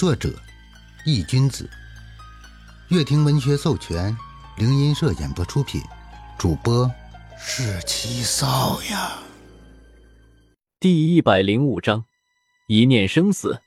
[0.00, 0.32] 作者：
[1.04, 1.68] 易君子，
[2.88, 4.16] 乐亭文学授权，
[4.56, 5.78] 灵音社演播出品，
[6.38, 6.90] 主播
[7.38, 9.18] 是七少呀。
[10.80, 12.06] 第一百零五章，
[12.66, 13.60] 一念生死。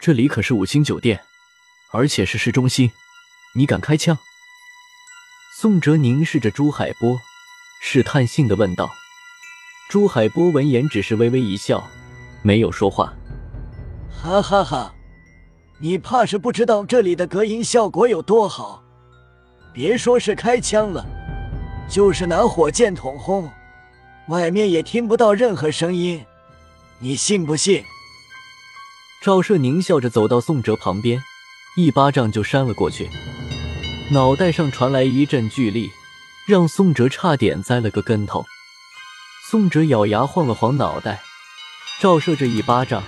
[0.00, 1.22] 这里可是五星酒店，
[1.92, 2.90] 而且是市中心，
[3.54, 4.18] 你敢开枪？
[5.60, 7.20] 宋哲凝视着朱海波，
[7.80, 8.90] 试探性的问道。
[9.88, 11.88] 朱海波闻言只是微微一笑，
[12.42, 13.14] 没有说话。
[14.10, 14.92] 哈哈哈，
[15.78, 18.82] 你怕是不知道这里的隔音效果有多好，
[19.74, 21.04] 别说是开枪了，
[21.86, 23.50] 就是拿火箭筒轰，
[24.28, 26.24] 外面也听不到任何声音，
[26.98, 27.84] 你信不信？
[29.22, 31.22] 赵射狞笑着走到宋哲旁边，
[31.76, 33.10] 一巴掌就扇了过去，
[34.12, 35.90] 脑袋上传来一阵巨力，
[36.48, 38.46] 让宋哲差点栽了个跟头。
[39.50, 41.20] 宋哲咬牙晃了晃脑袋，
[42.00, 43.02] 照射这一巴掌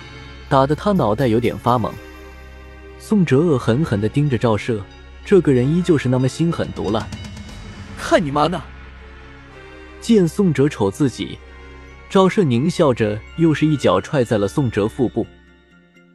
[0.47, 1.91] 打得他脑袋有点发懵。
[2.99, 4.83] 宋哲恶狠狠地盯着赵射，
[5.25, 7.07] 这个人依旧是那么心狠毒辣。
[7.97, 8.61] 看你妈呢！
[10.01, 11.37] 见宋哲瞅自己，
[12.09, 15.25] 赵射狞笑着又是一脚踹在了宋哲腹部。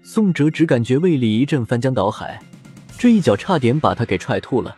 [0.03, 2.41] 宋哲只感觉胃里一阵翻江倒海，
[2.99, 4.77] 这一脚差点把他给踹吐了。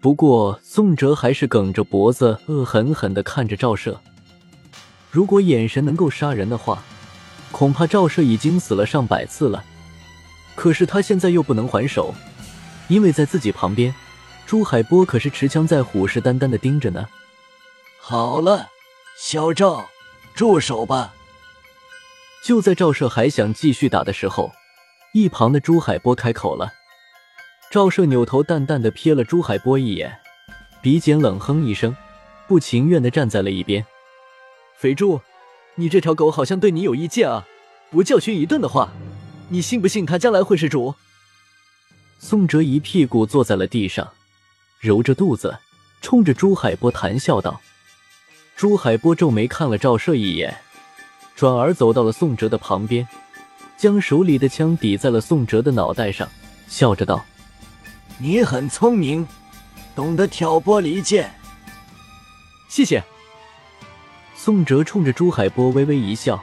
[0.00, 4.00] 不过宋哲还是梗着脖子，恶狠狠地看着赵射。
[5.10, 6.82] 如果眼神能够杀人的话，
[7.50, 9.64] 恐怕赵射已经死了上百次了。
[10.54, 12.14] 可是他现在又不能还手，
[12.88, 13.94] 因为在自己旁边，
[14.46, 17.08] 朱海波可是持枪在虎视眈眈的盯着呢。
[18.00, 18.68] 好了，
[19.18, 19.88] 小赵，
[20.34, 21.14] 住手吧！
[22.42, 24.52] 就在赵社还想继续打的时候，
[25.12, 26.72] 一旁的朱海波开口了。
[27.70, 30.18] 赵社扭头淡淡的瞥了朱海波一眼，
[30.82, 31.94] 鼻尖冷哼一声，
[32.48, 33.84] 不情愿的站在了一边。
[34.76, 35.20] 肥猪，
[35.76, 37.46] 你这条狗好像对你有意见啊！
[37.90, 38.90] 不教训一顿的话，
[39.52, 40.94] 你信不信他将来会是主？
[42.20, 44.08] 宋哲一屁股坐在了地上，
[44.78, 45.58] 揉着肚子，
[46.00, 47.60] 冲着朱海波谈笑道。
[48.54, 50.56] 朱海波皱眉看了赵射一眼，
[51.34, 53.08] 转而走到了宋哲的旁边，
[53.76, 56.28] 将手里的枪抵在了宋哲的脑袋上，
[56.68, 57.24] 笑着道
[58.18, 59.26] ：“你很聪明，
[59.96, 61.28] 懂得挑拨离间。”
[62.70, 63.02] 谢谢。
[64.36, 66.40] 宋哲冲着朱海波微微一笑，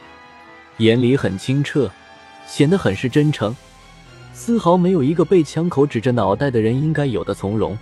[0.80, 1.90] 眼里很清澈，
[2.48, 3.56] 显得很是真诚，
[4.34, 7.78] 丝毫没有一个被枪口指着脑袋的人应该有的从容。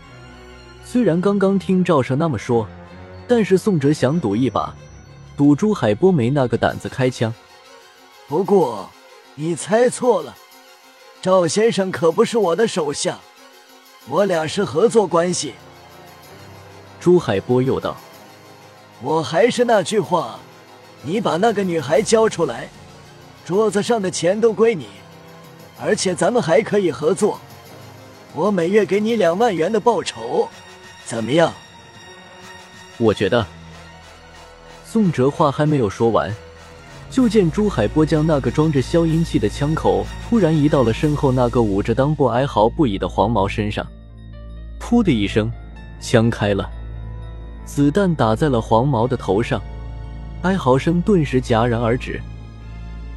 [0.84, 2.68] 虽然刚刚听赵胜那么说，
[3.28, 4.76] 但是宋哲想赌一把，
[5.38, 7.34] 赌朱海波没那个胆子开枪。
[8.28, 8.90] 不过
[9.36, 10.36] 你猜错了，
[11.22, 13.20] 赵先生可不是我的手下，
[14.10, 15.54] 我俩是合作关系。
[17.00, 17.96] 朱海波又道。
[19.02, 20.40] 我还是那句话，
[21.04, 22.70] 你把那个女孩交出来，
[23.46, 24.88] 桌子上的钱都归你，
[25.80, 27.40] 而且咱们还可以合作，
[28.34, 30.50] 我每月给你两万元的报酬，
[31.06, 31.54] 怎么样？
[32.98, 33.46] 我觉得。
[34.84, 36.34] 宋哲话还没有说完，
[37.12, 43.86] 就见朱海波将那个装着消音器的枪口突然移到了身后那个捂着裆部哀嚎不已的黄毛身上，
[44.80, 45.52] 噗的一声，
[46.02, 46.68] 枪开了。
[47.64, 49.62] 子弹打在了黄毛的头上，
[50.42, 52.20] 哀嚎声顿时戛然而止，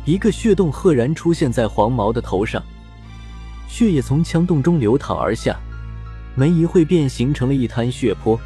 [0.09, 2.63] 一个血洞赫然出现在黄毛的头上，
[3.69, 5.55] 血液从枪洞中流淌而下，
[6.35, 8.41] 没一会便形成了一滩血泊。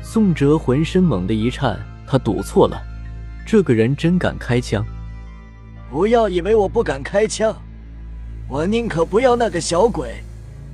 [0.00, 2.82] 宋哲浑身猛地一颤，他赌错了，
[3.46, 4.82] 这个人真敢开枪！
[5.90, 7.54] 不要以为我不敢开枪，
[8.48, 10.24] 我宁可不要那个小鬼，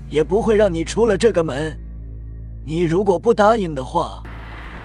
[0.08, 1.76] 也不会让你出了这个门。
[2.64, 4.22] 你如果不答应的话。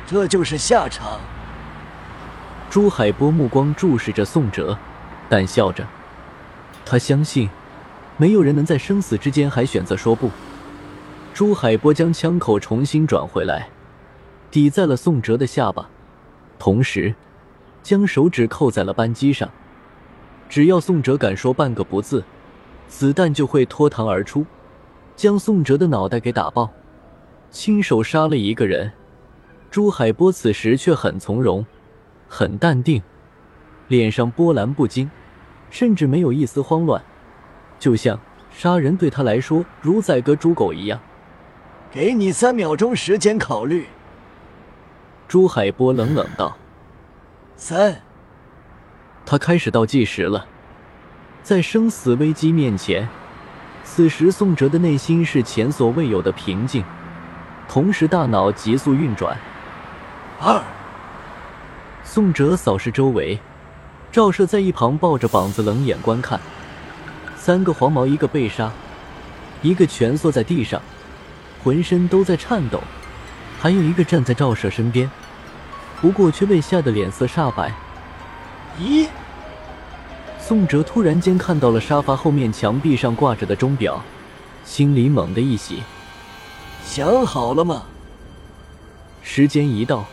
[0.05, 1.17] 这就是下场。
[2.69, 4.77] 朱海波目光注视着宋哲，
[5.29, 5.85] 淡笑着。
[6.85, 7.49] 他相信，
[8.17, 10.29] 没有人能在生死之间还选择说不。
[11.33, 13.69] 朱海波将枪口重新转回来，
[14.51, 15.89] 抵在了宋哲的下巴，
[16.59, 17.15] 同时
[17.81, 19.49] 将手指扣在了扳机上。
[20.47, 22.23] 只要宋哲敢说半个不字，
[22.87, 24.45] 子弹就会脱膛而出，
[25.15, 26.69] 将宋哲的脑袋给打爆。
[27.49, 28.91] 亲手杀了一个人。
[29.71, 31.65] 朱海波此时却很从容，
[32.27, 33.01] 很淡定，
[33.95, 35.11] 脸上波澜不惊，
[35.69, 37.03] 甚至没有一丝慌乱，
[37.77, 38.19] 就像
[38.51, 40.99] 杀人对他来说如宰割猪狗一样。
[41.91, 43.85] 给你三秒钟时间考虑。
[45.27, 46.57] 朱海波冷冷道
[47.55, 48.01] ：“三。”
[49.27, 50.47] 他开始倒计时了。
[51.43, 53.07] 在生死危机面前，
[53.83, 56.83] 此时宋哲的内心是前所未有的平静，
[57.69, 59.37] 同时大脑急速运转。
[60.41, 60.63] 二，
[62.03, 63.39] 宋哲扫视周围，
[64.13, 66.39] 赵社在一旁抱着膀子冷眼观看。
[67.35, 68.71] 三个黄毛，一个被杀，
[69.63, 70.79] 一个蜷缩在地上，
[71.63, 72.79] 浑身都在颤抖，
[73.59, 75.09] 还有一个站在赵社身边，
[75.99, 77.73] 不过却被吓得脸色煞白。
[78.79, 79.07] 咦？
[80.39, 83.99] 宋哲突然间看到了沙发后面墙壁上挂着的钟表，
[84.63, 85.81] 心里猛地一喜。
[86.85, 87.81] 想好了吗？
[89.23, 90.05] 时间一到，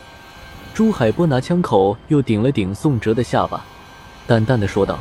[0.73, 3.63] 朱海波拿枪口又顶了顶宋哲的下巴，
[4.27, 4.99] 淡淡的说道：“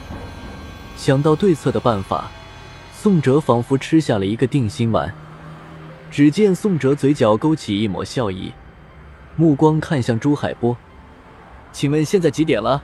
[0.96, 2.30] 想到对策的办法。”
[2.92, 5.10] 宋哲仿佛吃下了一个定心丸。
[6.10, 8.52] 只见宋哲嘴角勾起一抹笑意，
[9.36, 10.76] 目光看向朱海波
[11.72, 12.82] ：“请问现在几点了？”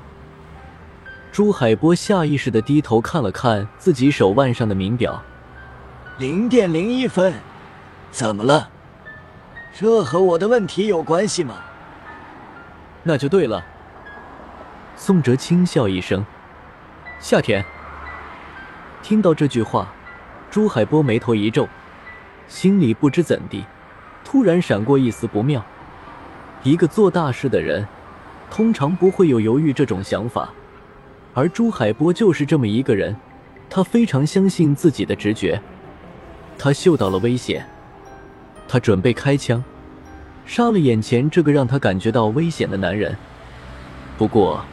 [1.32, 5.22] 朱海波下意识的低头看了看自己手腕上的名表，
[6.18, 7.34] 零点零一分。
[8.10, 8.70] 怎么了？
[9.78, 11.56] 这和我的问题有关系吗？
[13.02, 13.62] 那就对了。
[14.96, 16.24] 宋哲轻笑一声。
[17.20, 17.62] 夏天
[19.02, 19.92] 听到这句话，
[20.50, 21.68] 朱海波眉头一皱，
[22.48, 23.64] 心里不知怎地，
[24.24, 25.64] 突然闪过一丝不妙。
[26.62, 27.86] 一个做大事的人，
[28.50, 30.48] 通常不会有犹豫这种想法。
[31.34, 33.14] 而朱海波就是这么一个人，
[33.68, 35.60] 他非常相信自己的直觉，
[36.58, 37.64] 他嗅到了危险，
[38.66, 39.62] 他准备开枪，
[40.46, 43.14] 杀了眼前这个让他感觉到危险的男人。
[44.16, 44.64] 不过，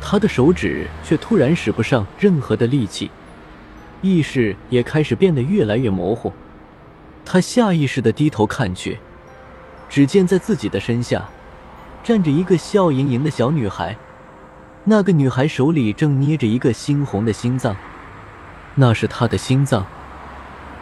[0.00, 3.10] 他的手指却突然使不上任何的力气，
[4.00, 6.32] 意识也开始变得越来越模糊。
[7.24, 8.98] 他下意识的低头看去，
[9.88, 11.28] 只见在自己的身下，
[12.02, 13.96] 站着一个笑盈盈的小女孩。
[14.84, 17.76] 那个女孩手里正捏着一个猩红的心脏，
[18.76, 19.84] 那是她的心脏。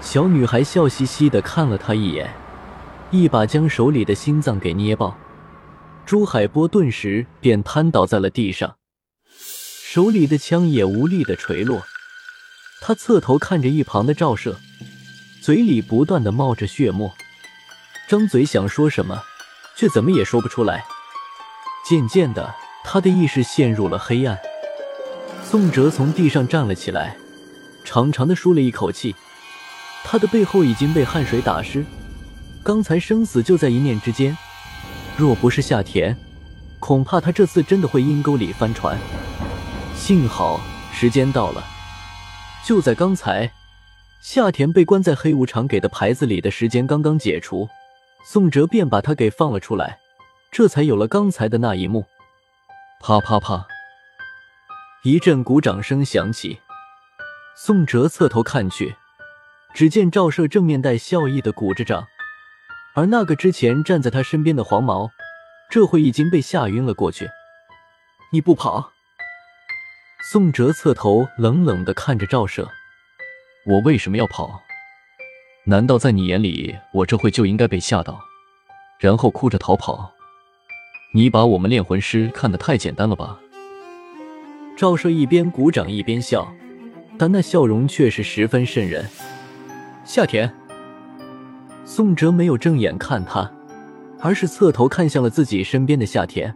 [0.01, 2.31] 小女孩笑嘻嘻的看了他一眼，
[3.11, 5.17] 一把将手里的心脏给捏爆。
[6.05, 8.77] 朱海波顿时便瘫倒在了地上，
[9.97, 11.87] 手里的枪也无力的垂落。
[12.83, 14.61] 他侧头看着一旁的赵射，
[15.41, 17.15] 嘴里不断的冒着血沫，
[18.07, 19.23] 张嘴想说什么，
[19.75, 20.85] 却怎么也说不出来。
[21.89, 22.55] 渐渐的。
[22.85, 24.39] 他的意识陷入了黑暗。
[25.43, 27.17] 宋哲从地上站了起来，
[27.83, 29.17] 长长的舒了一口气。
[30.05, 31.87] 他的背后已经被汗水打湿，
[32.63, 34.37] 刚才生死就在一念之间。
[35.17, 36.15] 若不是夏田，
[36.81, 38.99] 恐怕他这次真的会阴沟里翻船。
[39.97, 40.61] 幸好
[40.93, 41.65] 时间到了，
[42.65, 43.51] 就在刚才，
[44.23, 47.69] 夏田被关在黑无常给的牌子里的时间刚刚解除，
[48.25, 49.99] 宋哲便把他给放了出来，
[50.53, 52.05] 这才有了刚才的那一幕。
[53.01, 53.67] 啪啪啪！
[55.03, 56.61] 一阵鼓掌声响起。
[57.57, 58.95] 宋哲侧头看去，
[59.75, 62.07] 只见赵社正面带笑意的鼓着掌，
[62.95, 65.11] 而那个之前站在他身边的黄毛，
[65.69, 67.29] 这会已经被吓晕了过去。
[68.31, 68.93] 你不跑？
[70.29, 72.69] 宋哲侧头冷冷的看着赵射
[73.65, 74.61] ：“我为什么要跑？
[75.63, 78.19] 难道在你眼里，我这会就应该被吓到，
[78.99, 80.13] 然后哭着逃跑？”
[81.15, 83.39] 你把我们炼魂师看得太简单了吧？
[84.77, 86.53] 赵射一边鼓掌一边笑，
[87.17, 89.09] 但那笑容却是十分瘆人。
[90.05, 90.53] 夏田，
[91.85, 93.49] 宋哲没有正眼看他，
[94.19, 96.53] 而是侧头看向了自己身边的夏田。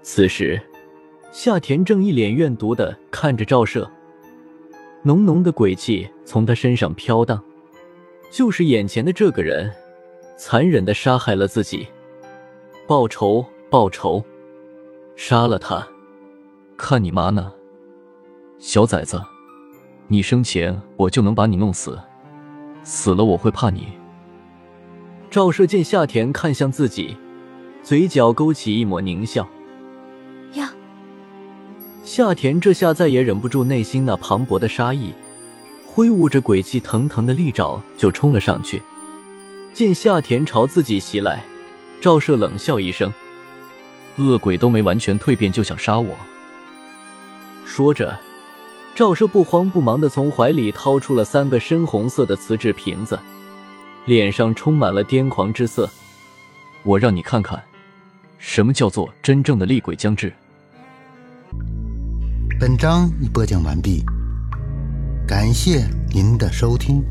[0.00, 0.58] 此时，
[1.32, 3.88] 夏田正一脸怨毒的看着赵社，
[5.02, 7.40] 浓浓的鬼气从他身上飘荡。
[8.30, 9.72] 就是眼前的这个人，
[10.36, 11.86] 残忍的杀害了自己，
[12.86, 13.44] 报仇。
[13.70, 14.20] 报仇，
[15.14, 15.86] 杀了他！
[16.76, 17.52] 看你妈呢，
[18.58, 19.22] 小崽子！
[20.08, 21.96] 你生前我就能把你弄死，
[22.82, 23.86] 死了我会怕你。
[25.30, 27.16] 赵社见夏田看向自己，
[27.80, 29.48] 嘴角勾起一抹狞笑。
[32.12, 35.14] 夏田这下再也忍不住内心那磅礴的杀意，
[35.86, 38.82] 挥舞着鬼气腾腾的利爪就冲了上去。
[39.72, 41.44] 见夏田朝自己袭来，
[42.00, 43.12] 赵射冷笑一声。
[44.16, 46.16] 恶鬼都没完全蜕变就想杀我？
[47.64, 48.18] 说着，
[48.96, 53.16] 赵射不慌不忙的从怀里掏出了三个深红色的瓷质瓶子，
[54.06, 55.88] 脸上充满了癫狂之色。
[56.82, 57.62] 我让你看看，
[58.36, 60.32] 什么叫做真正的厉鬼将至。
[62.60, 64.04] 本章已播讲完毕，
[65.26, 67.02] 感谢您的收听。